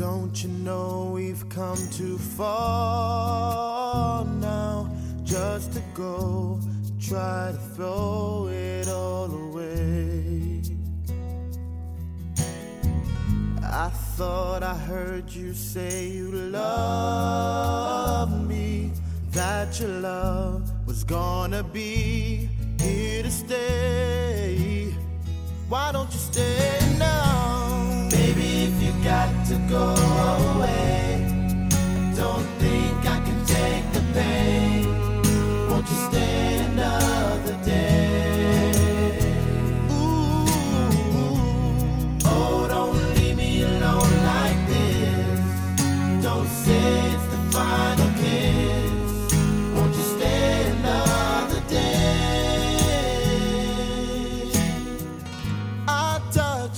[0.00, 4.90] Don't you know we've come too far now
[5.24, 6.58] just to go
[6.98, 10.62] try to throw it all away?
[13.62, 18.92] I thought I heard you say you love me,
[19.32, 22.48] that your love was gonna be
[29.50, 29.94] to go
[30.54, 31.26] away,
[32.14, 32.69] don't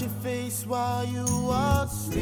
[0.02, 2.18] your face while you are sleeping.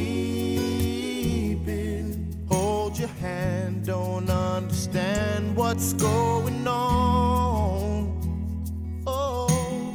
[2.51, 8.21] Hold your hand, don't understand what's going on.
[9.07, 9.95] Oh,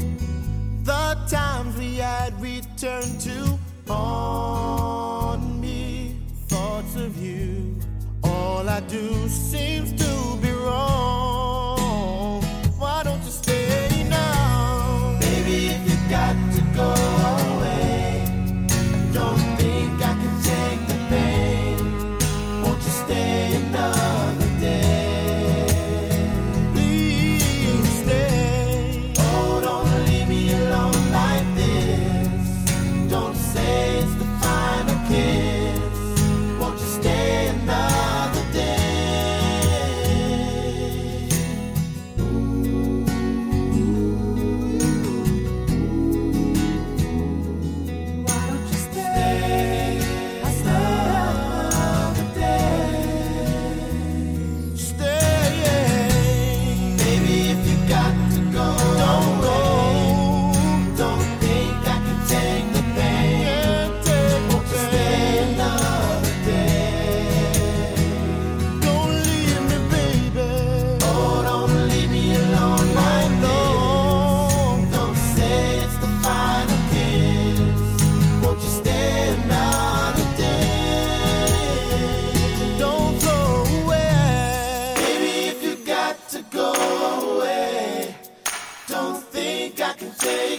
[0.83, 6.15] the times we had returned to haunt me.
[6.47, 7.79] Thoughts of you,
[8.23, 10.04] all I do seems to
[33.45, 34.34] Don't say it's the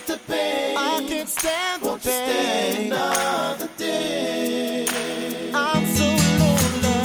[0.07, 0.77] can the pain.
[0.77, 2.29] I can't stand the Won't pain.
[2.29, 4.87] Stay another day.
[5.55, 6.05] I'm so
[6.41, 7.01] lonely.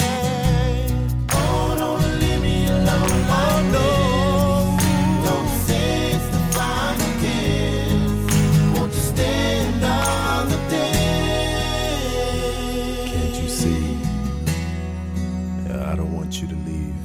[1.32, 4.68] Oh, don't leave me alone oh, like this.
[5.26, 8.14] Don't say it's the final kiss.
[8.78, 11.44] Won't you stay another day?
[13.08, 13.98] Can't you see?
[15.74, 16.96] I don't want you to leave.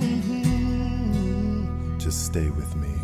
[0.00, 1.98] Mm-hmm.
[1.98, 2.99] Just stay with me.